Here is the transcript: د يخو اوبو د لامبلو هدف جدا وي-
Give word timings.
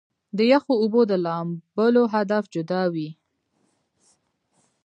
د 0.37 0.39
يخو 0.51 0.73
اوبو 0.81 1.01
د 1.11 1.13
لامبلو 1.25 2.03
هدف 2.15 2.43
جدا 2.53 2.81
وي- 2.93 3.09